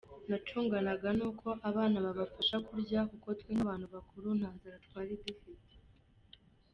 [0.29, 5.73] Nacunganaga nuko abana babasha kurya kuko twe nk’abantu bakuru nta nzara twari dufite.